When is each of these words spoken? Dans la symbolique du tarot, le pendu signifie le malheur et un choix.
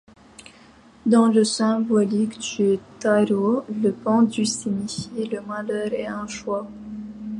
Dans 1.05 1.27
la 1.27 1.43
symbolique 1.45 2.39
du 2.39 2.79
tarot, 2.99 3.63
le 3.69 3.91
pendu 3.91 4.47
signifie 4.47 5.25
le 5.31 5.41
malheur 5.41 5.93
et 5.93 6.07
un 6.07 6.25
choix. 6.25 6.67